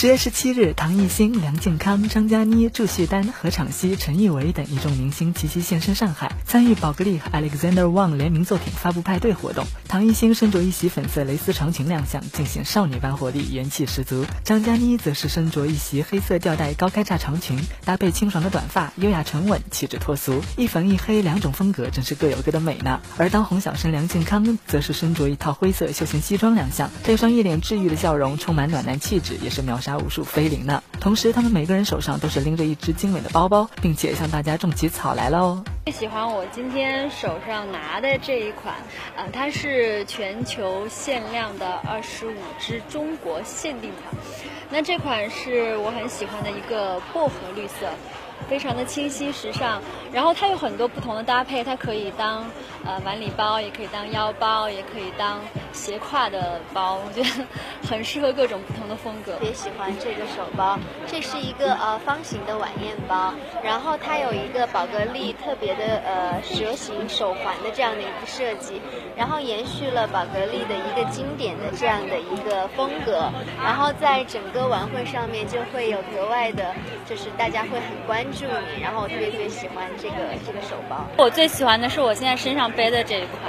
[0.00, 9.66] 十月十七日，唐艺昕、梁靖康、张嘉倪、祝绪丹、何昶希、陈亦维等一众明星齐齐现身上海，参与宝格丽和 Alexander Wang 联名作品发布派对活动。
[9.88, 14.24] 唐艺昕身着一袭粉色蕾丝长裙亮相，尽显少女般活力，元气十足。
[14.44, 20.40] 张嘉倪则是身着一袭黑色吊带高开叉长裙，搭配清爽的短发，优雅沉稳，气质脱俗。
[20.56, 23.00] 一粉一黑两种风格，真是各有各的美呢。
[23.16, 30.82] 而当红小生梁靖康则是身着一套灰色休闲西装亮相，配上一脸治愈的笑容，充满暖男气质，也是秒杀拿无数飞灵呢。
[31.00, 35.64] 同时，他们每个人手上都是拎着一只精美的包包，并且向大家种起草来了哦。
[35.86, 38.74] 最喜欢我今天手上拿的这一款，
[39.16, 44.22] 呃，它是全球限量的二十五只中国限定款。
[44.70, 47.86] 那这款是我很喜欢的一个薄荷绿色。
[48.48, 52.46] 非常的清新时尚，然后它有很多不同的搭配，它可以当
[52.82, 55.40] 呃晚礼包，也可以当腰包，也可以当
[55.72, 57.46] 斜挎的包，我觉得
[57.86, 59.32] 很适合各种不同的风格。
[59.34, 68.80] 特别喜欢这个手包，这是一个呃方形的晚宴包，然后它有一个宝格丽特别的呃蛇形手环的这样的一个设计，
[69.16, 73.30] 然后延续了宝格丽的一个经典的这样的一个风格，
[73.62, 76.74] 然后在整个晚会上面就会有格外的，
[77.08, 78.24] 就是大家会很关。
[78.32, 80.14] 注你，然后我特别特别喜欢这个
[80.46, 81.04] 这个手包。
[81.16, 83.40] 我最喜欢的是我现在身上背的这一款，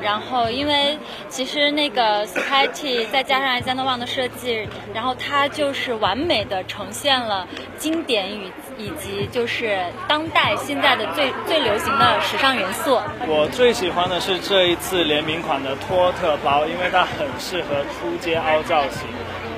[0.00, 0.96] 然后因为
[1.28, 7.46] 其实那个 SkyT，再加上 Alexander Wang 的设计，然后它就是完美的成呈现了
[7.78, 12.98] 经典与以及就是当代现在的最最流行的时尚元素。
[13.26, 19.06] 我最喜欢的是这一次联名款的托特包，因为它很适合出街凹造型，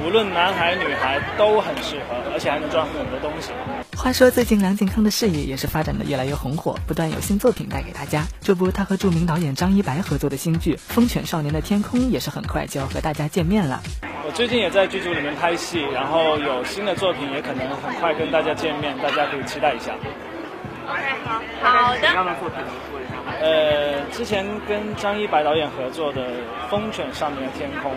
[0.05, 3.53] 无论男孩女孩都很适合，而且还能装很多东西。
[3.97, 8.25] 话说，最近梁靖康的事业也是发展的越来越红火，不断有新作品带给大家。
[8.41, 13.81] 这不，他和著名导演张一白合作的新剧《风犬少年的天空》也是很快就要和大家见面了。
[14.31, 19.91] 我最近也在剧组里面拍戏，然后有新的作品也可能很快跟大家见面，大家可以期待一下。
[20.87, 21.03] OK，
[21.61, 22.07] 好的。
[22.15, 22.59] 样的作品。
[23.41, 26.23] 呃，之前跟张一白导演合作的
[26.71, 27.91] 《风犬少年的天空》。